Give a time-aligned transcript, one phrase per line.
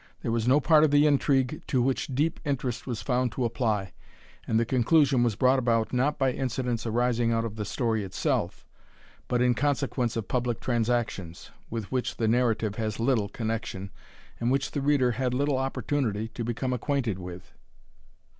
[0.23, 3.93] There was no part of the intrigue to which deep interest was found to apply;
[4.47, 8.65] and the conclusion was brought about, not by incidents arising out of the story itself,
[9.27, 13.91] but in consequence of public transactions, with which the narrative has little connexion,
[14.39, 17.53] and which the reader had little opportunity to become acquainted with.